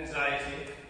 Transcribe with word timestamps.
anxiety 0.00 0.87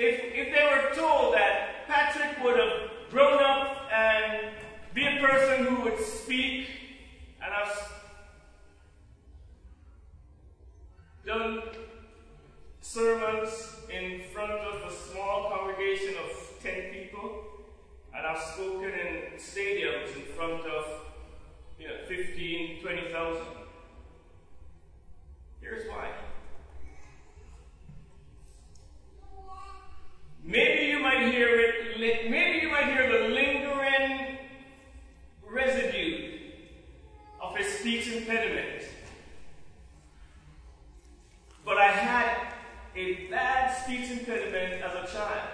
if, 0.00 0.20
if 0.34 0.54
they 0.54 0.64
were 0.64 0.94
told 0.94 1.34
that 1.34 1.86
Patrick 1.86 2.42
would 2.42 2.56
have 2.56 2.90
grown 3.10 3.42
up 3.42 3.92
and 3.92 4.50
be 4.94 5.06
a 5.06 5.20
person 5.20 5.66
who 5.66 5.82
would 5.82 6.00
speak, 6.00 6.68
and 7.44 7.52
I've 7.52 7.92
done 11.26 11.62
sermons 12.80 13.76
in 13.92 14.22
front 14.32 14.52
of 14.52 14.90
a 14.90 14.94
small 14.94 15.50
congregation 15.50 16.14
of 16.24 16.62
10 16.62 16.92
people, 16.92 17.44
and 18.16 18.26
I've 18.26 18.40
spoken 18.40 18.90
in 18.90 19.38
stadiums 19.38 20.16
in 20.16 20.22
front 20.34 20.64
of 20.64 20.84
you 21.78 21.88
know, 21.88 21.94
15, 22.08 22.80
20,000. 22.80 23.42
Here's 25.60 25.88
why. 25.90 26.10
Maybe 30.44 30.86
you 30.86 31.00
might 31.00 31.32
hear 31.32 31.60
it, 31.60 32.00
maybe 32.30 32.66
you 32.66 32.70
might 32.70 32.86
hear 32.86 33.06
the 33.10 33.28
lingering 33.28 34.38
residue 35.48 36.38
of 37.40 37.56
his 37.56 37.78
speech 37.78 38.08
impediment. 38.08 38.84
But 41.64 41.78
I 41.78 41.88
had 41.88 42.54
a 42.96 43.26
bad 43.26 43.84
speech 43.84 44.10
impediment 44.10 44.82
as 44.82 45.08
a 45.08 45.12
child. 45.12 45.49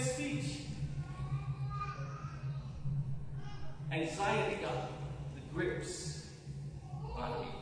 speech. 0.00 0.62
Uh, 3.90 3.94
anxiety 3.94 4.62
got 4.62 4.90
the 5.34 5.40
grips 5.52 6.26
on. 7.16 7.53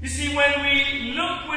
You 0.00 0.08
see, 0.08 0.36
when 0.36 0.62
we 0.62 1.12
look 1.14 1.47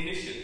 initial 0.00 0.39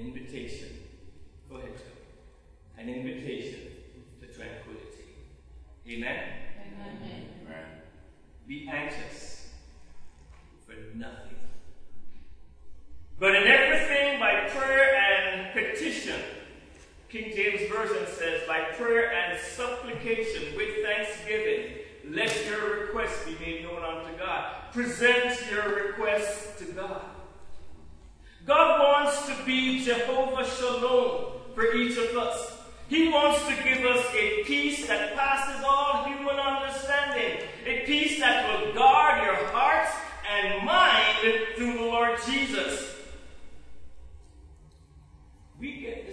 invitation. 0.00 0.39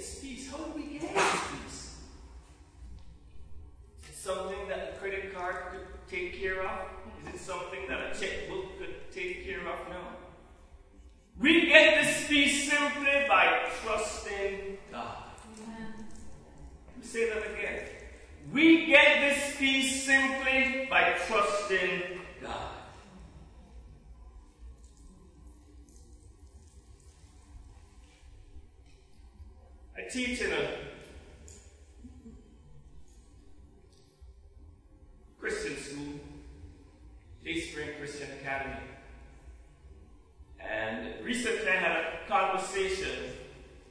this 0.07 0.19
peace? 0.19 0.51
How 0.51 0.57
do 0.57 0.71
we 0.75 0.83
get 0.83 1.01
this 1.01 1.41
peace? 1.51 1.95
Is 4.03 4.09
it 4.09 4.15
something 4.15 4.67
that 4.69 4.93
a 4.93 4.97
credit 4.99 5.33
card 5.33 5.55
could 5.71 5.87
take 6.09 6.39
care 6.39 6.61
of? 6.61 6.79
Is 7.27 7.35
it 7.35 7.43
something 7.43 7.87
that 7.89 8.15
a 8.15 8.19
checkbook 8.19 8.77
could 8.79 9.11
take 9.11 9.45
care 9.45 9.59
of? 9.59 9.89
No. 9.89 9.99
We 11.39 11.67
get 11.67 12.03
this 12.03 12.27
peace 12.27 12.69
simply 12.69 13.25
by 13.27 13.69
trusting 13.83 14.77
God. 14.91 15.17
Let 15.67 16.97
me 16.97 17.03
say 17.03 17.29
that 17.29 17.43
again. 17.53 17.89
We 18.51 18.85
get 18.85 19.19
this 19.19 19.55
peace 19.57 20.03
simply 20.03 20.87
by 20.89 21.15
trusting 21.27 22.16
teaching 30.17 30.51
us. 30.51 30.71
Christian 35.39 35.77
school, 35.77 36.19
Day 37.45 37.59
Spring 37.59 37.89
Christian 37.99 38.27
Academy. 38.41 38.81
And 40.59 41.23
recently 41.23 41.69
I 41.69 41.75
had 41.75 41.91
a 41.91 42.27
conversation 42.27 43.31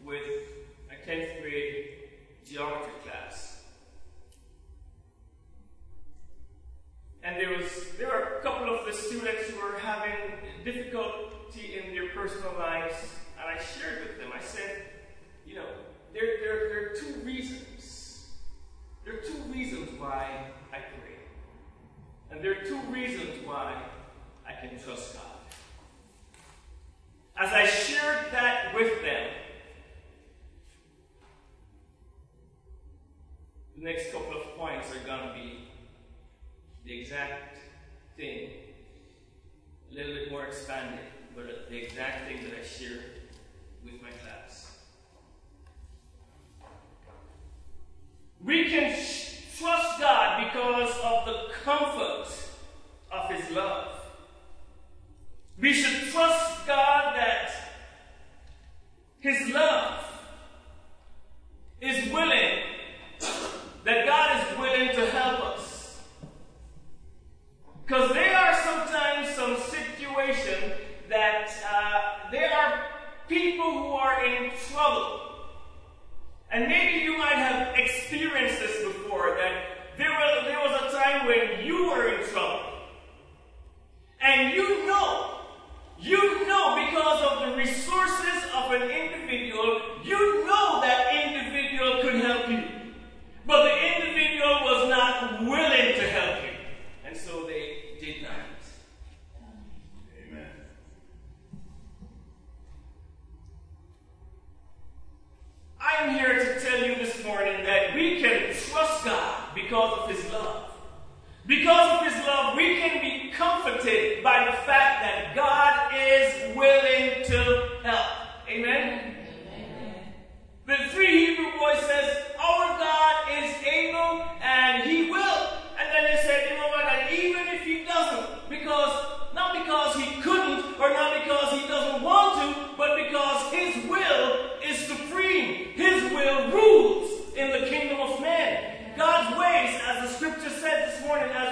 with 0.05 0.25
a 0.91 1.09
10th 1.09 1.43
grade 1.43 1.91
geometry 2.45 2.91
class. 3.05 3.36
reasons. 17.27 18.29
There 19.05 19.15
are 19.15 19.21
two 19.21 19.53
reasons 19.53 19.91
why 19.99 20.47
I 20.73 20.77
pray. 20.77 21.17
And 22.31 22.43
there 22.43 22.53
are 22.53 22.65
two 22.65 22.79
reasons 22.89 23.45
why 23.45 23.83
I 24.47 24.53
can 24.67 24.79
trust 24.79 25.15
God. 25.15 25.23
As 27.37 27.53
I 27.53 27.67
shared 27.67 28.33
that 28.33 28.75
with 28.75 29.03
them, 29.03 29.31
the 33.77 33.85
next 33.85 34.13
couple 34.13 34.41
of 34.41 34.57
points 34.57 34.89
are 34.93 35.07
going 35.07 35.29
to 35.29 35.35
be 35.35 35.69
the 36.85 37.01
exact 37.01 37.59
thing, 38.17 38.51
a 39.91 39.95
little 39.95 40.15
bit 40.15 40.31
more 40.31 40.47
expanded, 40.47 41.01
but 41.35 41.69
the 41.69 41.77
exact 41.77 42.29
thing 42.29 42.45
that 42.45 42.53
I 42.59 42.65
shared 42.65 43.03
with 43.85 44.01
my 44.01 44.11
class. 44.11 44.76
We 48.47 48.69
can 48.71 48.95
trust 49.59 49.99
God 49.99 50.45
because 50.45 50.97
of 51.03 51.27
the 51.27 51.53
comfort 51.65 52.16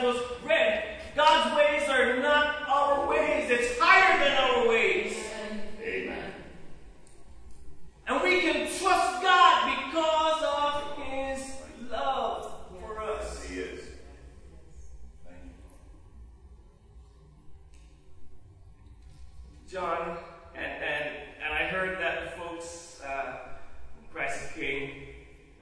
this 0.04 0.16
morning, 0.16 0.20
as 0.20 0.30
was 0.30 0.44
read, 0.44 0.84
God's 1.16 1.56
ways 1.56 1.88
are 1.88 2.20
not 2.20 2.68
our 2.68 3.08
ways. 3.08 3.50
It's 3.50 3.78
higher 3.78 4.18
than 4.18 4.36
our 4.36 4.68
ways. 4.68 5.16
Amen. 5.82 6.32
And 8.06 8.22
we 8.22 8.40
can 8.40 8.66
trust 8.66 9.22
God 9.22 9.86
because 9.86 10.42
of 10.42 11.04
His 11.04 11.52
love 11.90 12.52
for 12.70 13.02
us. 13.02 13.44
He 13.44 13.60
is. 13.60 13.84
Thank 15.24 15.38
you. 15.42 15.52
John, 19.70 20.18
and, 20.54 20.64
and, 20.64 21.14
and 21.44 21.54
I 21.54 21.64
heard 21.68 21.98
that 22.00 22.24
the 22.24 22.30
folks, 22.40 23.00
uh, 23.06 23.36
Christ 24.12 24.54
the 24.54 24.60
King, 24.60 24.90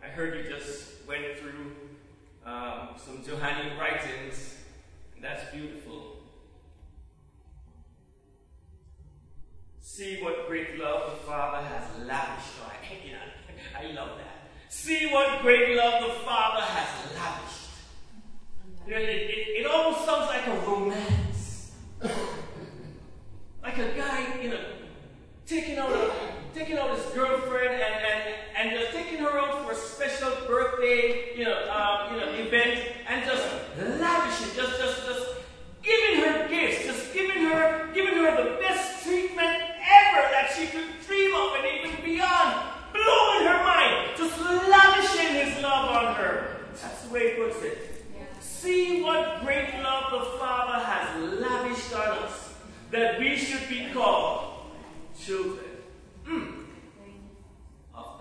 I 0.03 0.09
heard 0.09 0.37
you 0.37 0.51
just 0.51 1.07
went 1.07 1.39
through 1.39 1.73
um, 2.45 2.89
some 2.97 3.25
Johannine 3.25 3.79
writings, 3.79 4.57
and 5.15 5.25
that's 5.25 5.51
beautiful. 5.55 6.17
See 9.81 10.21
what 10.23 10.49
great 10.49 10.79
love 10.79 11.11
the 11.11 11.17
Father 11.27 11.67
has 11.67 11.85
lavished 12.07 12.55
on. 12.65 12.73
You 13.07 13.13
know, 13.13 13.19
I 13.79 13.93
love 13.93 14.19
that. 14.19 14.51
See 14.69 15.02
what 15.13 15.43
great 15.43 15.77
love 15.77 16.03
the 16.03 16.15
Father 16.25 16.63
has 16.63 17.15
lavished. 17.15 17.69
You 18.87 18.95
know, 18.95 19.01
it, 19.01 19.09
it, 19.09 19.61
it 19.61 19.67
almost 19.67 20.07
sounds 20.07 20.27
like 20.29 20.47
a 20.47 20.59
romance. 20.67 21.73
like 23.63 23.79
a 23.79 23.93
guy, 23.95 24.41
you 24.43 24.49
know, 24.51 24.65
taking 25.47 25.77
out 25.77 25.91
a, 25.93 26.11
taking 26.55 26.79
out 26.79 26.97
his 26.97 27.05
girlfriend 27.15 27.75
and, 27.75 28.35
and, 28.57 28.77
and 28.77 28.89
taking 28.93 29.19
her 29.19 29.39
out 29.39 29.65
for 29.65 29.73
a 29.73 29.75
special 29.75 30.31
birthday, 30.47 31.37
you 31.37 31.45
know, 31.45 31.71
um, 31.71 32.15
you 32.15 32.21
know, 32.21 32.33
event, 32.33 32.81
and 33.09 33.25
just 33.25 33.47
lavishing, 34.01 34.57
just, 34.57 34.79
just, 34.79 35.07
just 35.07 35.29
giving 35.83 36.25
her 36.25 36.49
gifts, 36.49 36.85
just 36.85 37.13
giving 37.13 37.45
her, 37.45 37.91
giving 37.93 38.15
her 38.15 38.45
the 38.45 38.59
best 38.61 39.05
treatment 39.05 39.61
ever 39.79 40.23
that 40.31 40.55
she 40.57 40.67
could 40.67 40.89
dream 41.07 41.35
of 41.35 41.55
and 41.57 41.67
even 41.67 42.05
beyond, 42.05 42.72
blowing 43.03 43.47
her 43.47 43.63
mind, 43.65 44.17
just 44.17 44.39
lavishing 44.41 45.35
his 45.35 45.63
love 45.63 45.91
on 45.91 46.15
her. 46.15 46.57
That's 46.81 47.03
the 47.05 47.13
way 47.13 47.31
he 47.31 47.43
puts 47.43 47.63
it. 47.63 48.05
See 48.41 49.03
what 49.03 49.43
great 49.43 49.75
love 49.83 50.13
the 50.13 50.39
Father 50.39 50.85
has 50.85 51.41
lavished 51.41 51.95
on 51.95 52.09
us, 52.25 52.55
that 52.91 53.19
we 53.19 53.37
should 53.37 53.69
be 53.69 53.89
called 53.93 54.67
children 55.19 55.65
mm, 56.27 56.65
of 57.95 58.21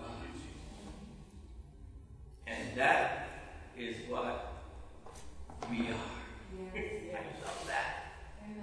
And 2.46 2.76
that 2.76 3.28
is 3.76 3.96
what 4.08 4.52
we 5.70 5.88
are. 5.88 6.12
I 6.74 7.44
love 7.44 7.64
that. 7.66 8.12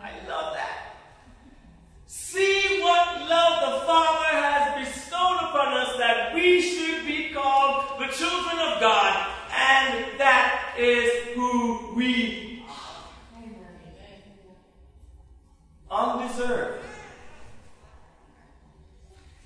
I 0.01 0.27
love 0.27 0.53
that. 0.53 0.95
See 2.05 2.79
what 2.81 3.21
love 3.29 3.59
the 3.61 3.85
Father 3.85 4.25
has 4.37 4.87
bestowed 4.87 5.37
upon 5.37 5.77
us 5.77 5.97
that 5.97 6.33
we 6.33 6.61
should 6.61 7.05
be 7.05 7.29
called 7.33 7.99
the 7.99 8.07
children 8.07 8.59
of 8.59 8.79
God, 8.79 9.27
and 9.51 10.19
that 10.19 10.75
is 10.77 11.35
who 11.35 11.93
we 11.95 12.63
are. 15.89 16.19
Undeserved. 16.19 16.85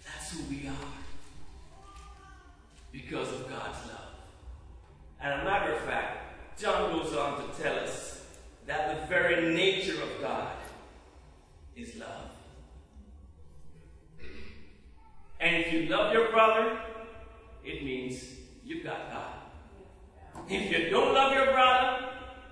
That's 0.05 0.31
who 0.31 0.43
we 0.49 0.67
are. 0.67 0.91
Because 2.91 3.29
of 3.29 3.49
God's 3.49 3.87
love. 3.87 4.13
And 5.21 5.41
a 5.41 5.45
matter 5.45 5.73
of 5.73 5.81
fact, 5.81 6.59
John 6.59 6.91
goes 6.91 7.13
on 7.15 7.47
to 7.47 7.61
tell 7.61 7.79
us 7.79 8.25
that 8.67 9.01
the 9.01 9.07
very 9.07 9.53
nature 9.53 10.01
of 10.01 10.21
God 10.21 10.53
is 11.75 11.95
love. 11.95 12.29
And 15.39 15.57
if 15.57 15.73
you 15.73 15.87
love 15.87 16.13
your 16.13 16.31
brother, 16.31 16.79
it 17.65 17.83
means 17.83 18.23
you've 18.63 18.83
got 18.83 19.11
God. 19.11 20.42
If 20.53 20.71
you 20.71 20.91
don't 20.91 21.15
love 21.15 21.33
your 21.33 21.47
brother, 21.47 22.05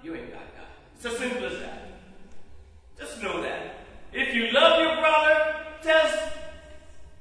you 0.04 0.16
ain't 0.16 0.32
got 0.32 0.42
God. 0.58 0.66
It's 0.96 1.06
as 1.06 1.18
simple 1.20 1.46
as 1.46 1.60
that. 1.60 1.92
Just 2.98 3.22
know 3.22 3.44
that. 3.44 3.76
If 4.12 4.34
you 4.34 4.52
love 4.52 4.82
your 4.82 4.96
brother, 4.98 5.56
tells, 5.84 6.12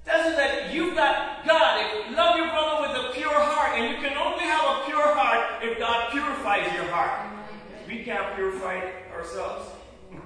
tells 0.06 0.30
you 0.30 0.36
that 0.36 0.72
you've 0.72 0.94
got 0.94 1.46
God. 1.46 1.84
If 1.84 2.08
you 2.08 2.16
love 2.16 2.36
your 2.38 2.48
brother 2.48 2.88
with 2.88 2.96
a 2.96 3.12
pure 3.12 3.28
heart, 3.30 3.78
and 3.78 3.94
you 3.94 4.00
can 4.00 4.16
only 4.16 4.44
have 4.44 4.78
a 4.78 4.86
pure 4.86 5.14
heart 5.14 5.62
if 5.62 5.78
God 5.78 6.10
purifies 6.12 6.72
your 6.72 6.86
heart. 6.86 7.28
We 7.86 8.02
can't 8.02 8.34
purify 8.34 8.80
ourselves. 9.12 9.68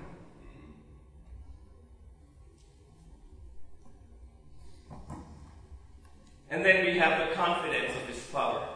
And 6.50 6.64
then 6.64 6.84
we 6.84 6.96
have 6.98 7.28
the 7.28 7.34
confidence 7.34 7.92
of 7.96 8.06
His 8.06 8.22
power. 8.26 8.68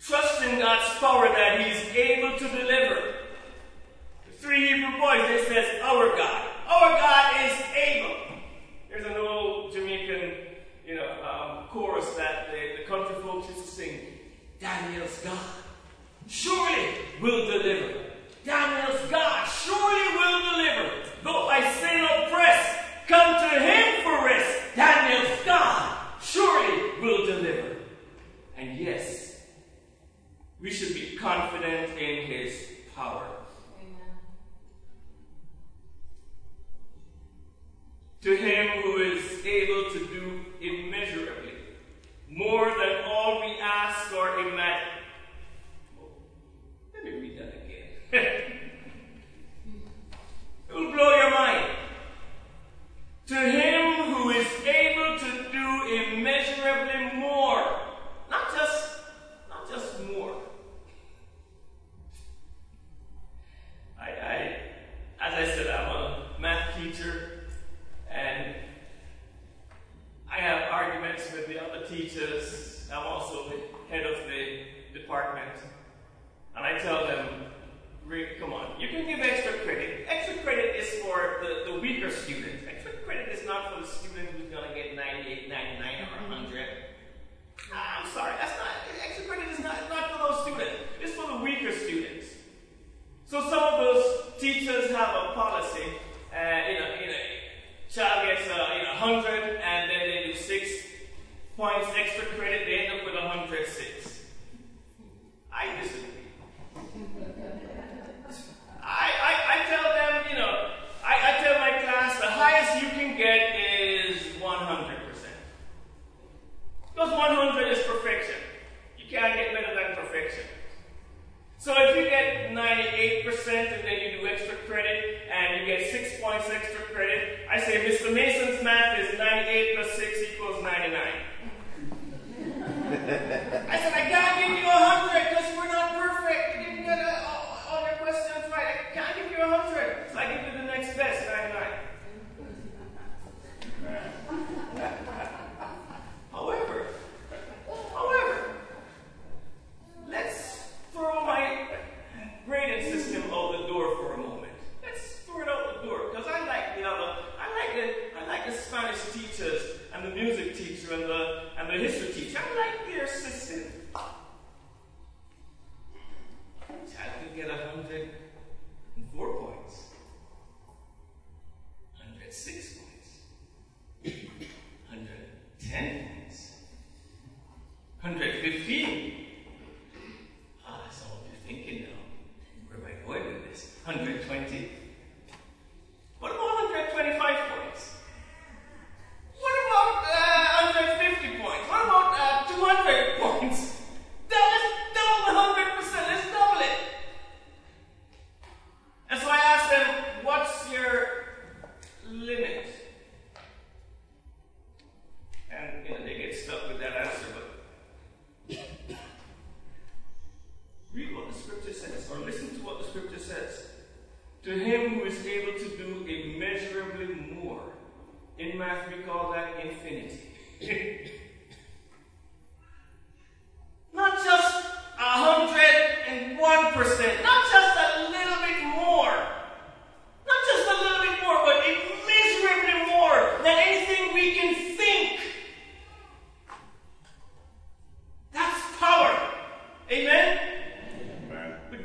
Trust 0.00 0.39
in 0.52 0.58
God's 0.58 0.98
power 0.98 1.28
that 1.28 1.60
He's 1.60 1.94
able 1.94 2.38
to 2.38 2.48
deliver. 2.48 3.14
The 4.26 4.32
three 4.38 4.68
Hebrew 4.68 4.98
boys, 4.98 5.22
they 5.28 5.44
says, 5.46 5.80
our 5.82 6.16
God. 6.16 6.48
Our 6.68 6.90
God 6.98 7.46
is 7.46 7.62
able. 7.74 8.16
There's 8.88 9.06
an 9.06 9.16
old 9.16 9.72
Jamaican, 9.72 10.32
you 10.86 10.96
know, 10.96 11.10
um, 11.22 11.68
chorus 11.68 12.14
that 12.14 12.48
the, 12.50 12.82
the 12.82 12.88
country 12.88 13.14
folks 13.22 13.48
used 13.48 13.64
to 13.64 13.70
sing. 13.70 14.00
Daniel's 14.60 15.18
God 15.22 15.38
surely 16.26 16.86
will 17.20 17.46
deliver. 17.46 18.04
Daniel's 18.44 19.10
God 19.10 19.48
surely 19.48 20.16
will 20.16 20.40
deliver. 20.52 20.90
Though 21.22 21.48
I 21.48 21.72
sin 21.74 22.04
oppressed, 22.04 22.78
come 23.08 23.50
to 23.50 23.60
him 23.60 24.02
for 24.02 24.26
rest. 24.26 24.76
Daniel's 24.76 25.38
God 25.44 25.96
surely 26.22 27.00
will 27.00 27.26
deliver. 27.26 27.76
And 28.56 28.78
yes, 28.78 29.19
we 30.60 30.70
should 30.70 30.94
be 30.94 31.16
confident 31.16 31.98
in 31.98 32.26
his 32.26 32.68
power. 32.94 33.26
To 38.22 38.36
him 38.36 38.82
who 38.82 38.96
is 38.98 39.44
able 39.46 39.90
to 39.92 40.06
do 40.06 40.44
immeasurably 40.60 41.54
more 42.28 42.68
than 42.68 43.04
all 43.06 43.40
we 43.40 43.58
ask 43.60 44.12
or 44.14 44.38
imagine. 44.40 44.88
Let 46.94 47.04
me 47.04 47.10
read 47.12 47.38
that 47.38 47.64
again. 47.64 47.88
it 50.68 50.74
will 50.74 50.92
blow 50.92 51.16
your 51.16 51.30
mind. 51.30 51.70
To 53.28 53.34
him 53.34 53.79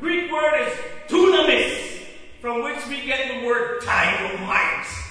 Greek 0.05 0.31
word 0.31 0.53
is 0.59 0.77
dunamis, 1.07 2.03
from 2.39 2.63
which 2.63 2.77
we 2.87 3.03
get 3.07 3.41
the 3.41 3.47
word 3.47 3.81
dynamite. 3.83 5.04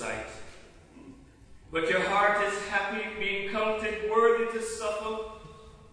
Oversight. 0.00 0.26
But 1.70 1.88
your 1.88 2.00
heart 2.02 2.44
is 2.46 2.58
happy 2.68 3.04
being 3.18 3.50
counted 3.50 4.10
worthy 4.10 4.58
to 4.58 4.64
suffer 4.64 5.30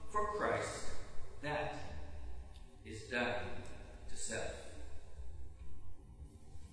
for 0.09 0.27
Christ. 0.37 0.85
That 1.43 1.75
is 2.85 3.01
dying 3.03 3.35
to 4.09 4.17
self. 4.17 4.51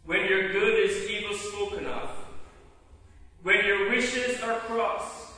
When 0.04 0.26
your 0.26 0.52
good 0.52 0.78
is 0.78 1.10
evil 1.10 1.36
spoken 1.36 1.86
of, 1.86 2.10
when 3.42 3.64
your 3.64 3.90
wishes 3.90 4.40
are 4.42 4.58
crossed, 4.60 5.32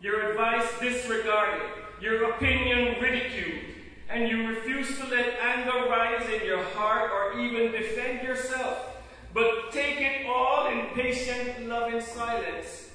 your 0.00 0.30
advice 0.30 0.66
disregarded, 0.80 1.68
your 2.00 2.32
opinion 2.32 3.00
ridiculed, 3.00 3.64
and 4.08 4.28
you 4.28 4.48
refuse 4.48 4.98
to 4.98 5.06
let 5.06 5.38
anger 5.40 5.88
rise 5.88 6.28
in 6.28 6.44
your 6.44 6.62
heart 6.62 7.10
or 7.12 7.40
even 7.40 7.70
defend 7.70 8.26
yourself, 8.26 8.99
but 9.32 9.72
take 9.72 10.00
it 10.00 10.26
all 10.26 10.68
in 10.68 10.86
patient, 10.94 11.68
loving 11.68 12.00
silence, 12.00 12.88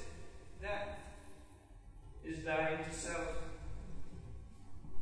that 0.62 1.00
is 2.26 2.40
dying 2.40 2.78
to 2.84 2.94
self. 2.94 3.36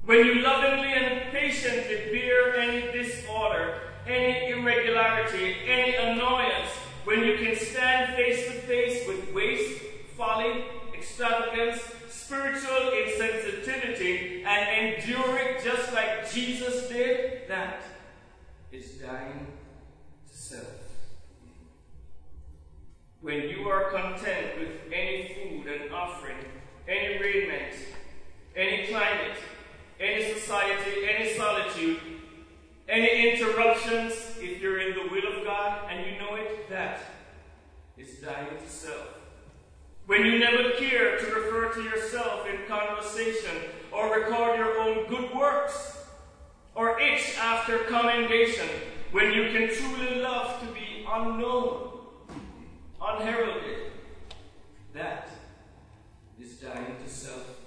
When 0.06 0.26
you 0.26 0.41
lovingly 0.41 0.93
and 0.93 1.32
patiently 1.32 2.12
bear 2.12 2.56
any 2.58 2.91
disorder, 2.91 3.80
any 4.06 4.52
irregularity, 4.52 5.56
any 5.65 5.96
annoyance, 5.96 6.69
when 7.06 7.24
you 7.24 7.38
can 7.38 7.56
stand 7.56 8.15
face 8.15 8.46
to 8.46 8.52
face 8.52 9.08
with 9.08 9.34
waste, 9.34 9.82
folly, 10.17 10.65
extravagance, 10.93 11.82
spiritual 12.10 12.91
insensitivity, 12.91 14.46
and 14.46 14.96
endure 14.96 15.38
it 15.38 15.63
just 15.63 15.93
like 15.93 16.32
Jesus 16.32 16.88
did, 16.89 17.48
that 17.48 17.82
is 18.72 18.91
dying 18.91 19.48
to 20.30 20.38
self. 20.38 20.93
When 23.24 23.48
you 23.48 23.70
are 23.70 23.90
content 23.90 24.60
with 24.60 24.72
any 24.92 25.34
food 25.34 25.68
and 25.68 25.94
offering, 25.94 26.36
any 26.90 27.18
raiment, 27.20 27.74
any 28.54 28.88
climate, 28.88 29.38
any 29.98 30.34
society, 30.34 31.08
any 31.10 31.34
solitude, 31.34 32.02
any 32.90 33.30
interruptions, 33.30 34.12
if 34.42 34.60
you're 34.62 34.82
in 34.82 34.96
the 34.96 35.10
will 35.10 35.40
of 35.40 35.46
God 35.46 35.90
and 35.90 36.06
you 36.06 36.20
know 36.20 36.36
it, 36.36 36.70
that 36.70 37.00
is 37.98 38.18
dying 38.18 38.58
to 38.62 38.70
self. 38.70 39.08
When 40.06 40.26
you 40.26 40.38
never 40.40 40.72
care 40.72 41.18
to 41.18 41.26
refer 41.28 41.72
to 41.76 41.82
yourself 41.82 42.46
in 42.46 42.68
conversation 42.68 43.56
or 43.94 44.20
record 44.20 44.60
your 44.60 44.78
own 44.82 45.08
good 45.08 45.34
works 45.34 45.98
or 46.76 47.00
itch 47.00 47.38
after 47.38 47.78
commendation, 47.86 48.68
when 49.14 49.32
you 49.32 49.44
can 49.54 49.74
truly 49.74 50.20
love 50.20 50.60
to 50.60 50.66
be 50.74 51.06
unknown, 51.10 51.93
unheralded, 53.06 53.92
that 54.94 55.30
is 56.39 56.54
dying 56.54 56.96
to 57.04 57.10
self. 57.10 57.60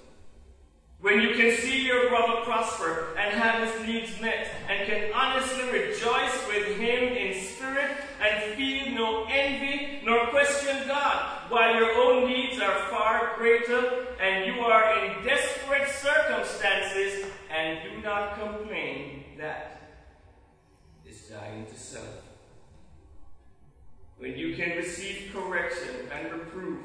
When 0.99 1.21
you 1.21 1.35
can 1.35 1.55
see 1.57 1.85
your 1.85 2.09
brother 2.09 2.41
prosper 2.43 3.15
and 3.17 3.39
have 3.39 3.67
his 3.67 3.87
needs 3.87 4.19
met, 4.19 4.47
and 4.67 4.87
can 4.87 5.13
honestly 5.13 5.69
rejoice 5.71 6.47
with 6.47 6.77
him 6.77 7.15
in 7.15 7.39
spirit 7.43 7.97
and 8.19 8.55
feel 8.55 8.91
no 8.95 9.25
envy 9.29 10.01
nor 10.03 10.27
question 10.27 10.87
God, 10.87 11.51
while 11.51 11.75
your 11.75 11.91
own 11.93 12.27
needs 12.27 12.59
are 12.59 12.79
far 12.89 13.35
greater 13.37 14.07
and 14.19 14.45
you 14.47 14.61
are 14.61 15.05
in 15.05 15.23
desperate 15.23 15.87
circumstances 15.89 17.25
and 17.55 17.79
do 17.83 18.01
not 18.01 18.39
complain, 18.39 19.23
that 19.37 19.81
is 21.07 21.21
dying 21.21 21.67
to 21.67 21.79
self. 21.79 22.26
When 24.19 24.37
you 24.37 24.55
can 24.55 24.77
receive 24.77 25.31
correction 25.33 26.09
and 26.11 26.31
reproof 26.31 26.79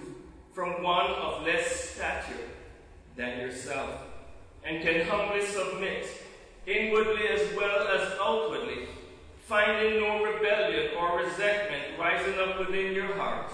from 0.53 0.83
one 0.83 1.11
of 1.11 1.42
less 1.45 1.90
stature, 1.90 2.49
than 3.16 3.40
yourself, 3.40 4.01
and 4.64 4.83
can 4.83 5.07
humbly 5.07 5.45
submit, 5.45 6.07
inwardly 6.66 7.29
as 7.29 7.55
well 7.57 7.88
as 7.88 8.12
outwardly, 8.21 8.87
finding 9.47 10.01
no 10.01 10.25
rebellion 10.25 10.90
or 10.99 11.18
resentment 11.18 11.99
rising 11.99 12.38
up 12.38 12.59
within 12.59 12.95
your 12.95 13.14
heart. 13.14 13.53